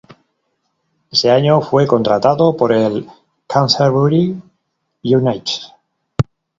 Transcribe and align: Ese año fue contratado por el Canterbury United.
Ese 1.11 1.29
año 1.29 1.61
fue 1.61 1.85
contratado 1.85 2.57
por 2.57 2.73
el 2.73 3.07
Canterbury 3.47 4.35
United. 5.03 5.61